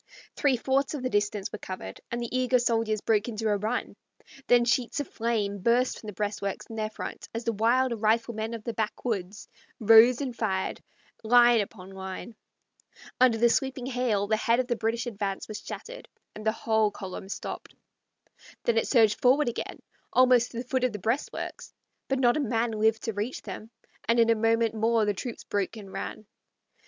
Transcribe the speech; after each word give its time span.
Three 0.35 0.57
fourths 0.57 0.95
of 0.95 1.03
the 1.03 1.11
distance 1.11 1.51
were 1.51 1.59
covered, 1.59 2.01
and 2.09 2.19
the 2.19 2.35
eager 2.35 2.57
soldiers 2.57 3.01
broke 3.01 3.27
into 3.29 3.47
a 3.49 3.55
run; 3.57 3.95
then 4.47 4.65
sheets 4.65 4.99
of 4.99 5.07
flame 5.07 5.59
burst 5.59 5.99
from 5.99 6.07
the 6.07 6.13
breastworks 6.13 6.65
in 6.71 6.75
their 6.75 6.89
front 6.89 7.29
as 7.35 7.43
the 7.43 7.53
wild 7.53 7.93
riflemen 8.01 8.55
of 8.55 8.63
the 8.63 8.73
backwoods 8.73 9.47
rose 9.79 10.19
and 10.19 10.35
fired, 10.35 10.81
line 11.23 11.61
upon 11.61 11.91
line. 11.91 12.33
Under 13.19 13.37
the 13.37 13.47
sweeping 13.47 13.85
hail 13.85 14.25
the 14.25 14.37
head 14.37 14.59
of 14.59 14.65
the 14.65 14.75
British 14.75 15.05
advance 15.05 15.47
was 15.47 15.61
shattered, 15.61 16.09
and 16.35 16.47
the 16.47 16.51
whole 16.51 16.89
column 16.89 17.29
stopped. 17.29 17.75
Then 18.63 18.79
it 18.79 18.87
surged 18.87 19.21
forward 19.21 19.49
again, 19.49 19.83
almost 20.11 20.49
to 20.49 20.57
the 20.57 20.63
foot 20.67 20.83
of 20.83 20.93
the 20.93 20.97
breastworks; 20.97 21.75
but 22.07 22.17
not 22.17 22.37
a 22.37 22.39
man 22.39 22.71
lived 22.71 23.03
to 23.03 23.13
reach 23.13 23.43
them, 23.43 23.69
and 24.07 24.19
in 24.19 24.31
a 24.31 24.35
moment 24.35 24.73
more 24.73 25.05
the 25.05 25.13
troops 25.13 25.43
broke 25.43 25.77
and 25.77 25.93
ran 25.93 26.21
back. 26.21 26.25